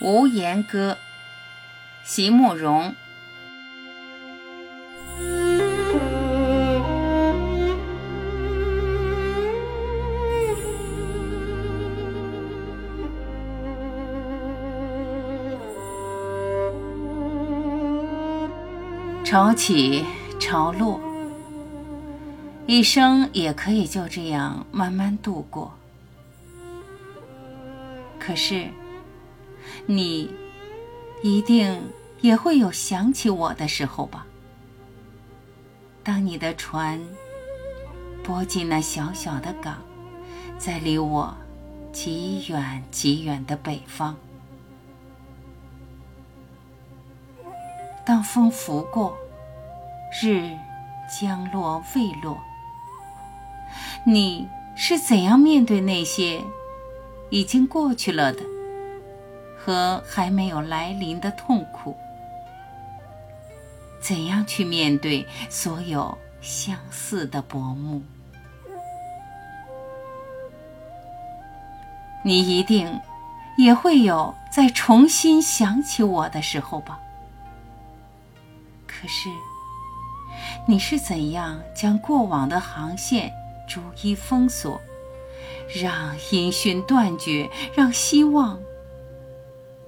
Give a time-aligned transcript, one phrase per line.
[0.02, 0.92] 《无言歌》，
[2.02, 2.94] 席慕容。
[19.22, 20.06] 潮起
[20.40, 20.98] 潮落，
[22.66, 25.74] 一生也可以就这样慢慢度过。
[28.18, 28.68] 可是。
[29.86, 30.30] 你
[31.22, 31.82] 一定
[32.20, 34.26] 也会有想起我的时候吧？
[36.02, 37.00] 当你的船
[38.22, 39.82] 泊进那小小的港，
[40.58, 41.36] 在离我
[41.92, 44.16] 极远极远的北方，
[48.04, 49.16] 当风拂过，
[50.22, 50.50] 日
[51.20, 52.38] 将落未落，
[54.06, 56.42] 你是怎样面对那些
[57.28, 58.40] 已经过去了的？
[59.62, 61.94] 和还没有来临的痛苦，
[64.00, 68.00] 怎样去面对所有相似的薄暮？
[72.24, 73.00] 你一定
[73.58, 76.98] 也会有再重新想起我的时候吧？
[78.86, 79.28] 可是，
[80.66, 83.30] 你是怎样将过往的航线
[83.68, 84.80] 逐一封锁，
[85.82, 88.58] 让音讯断绝，让希望？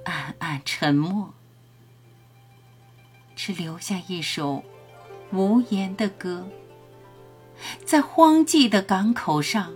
[0.04, 1.32] 暗暗沉默，
[3.36, 4.64] 只留下一首
[5.32, 6.48] 无言的歌，
[7.84, 9.72] 在荒寂的港口上，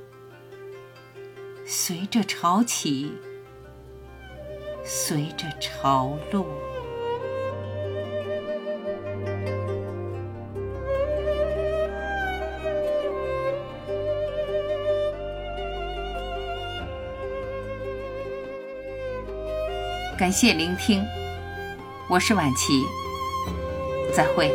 [1.64, 3.12] 随着潮起，
[4.84, 6.46] 随着潮落。
[20.18, 21.04] 感谢聆听，
[22.08, 22.86] 我是晚琪，
[24.14, 24.50] 再会。